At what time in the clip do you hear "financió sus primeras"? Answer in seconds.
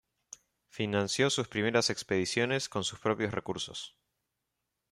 0.67-1.91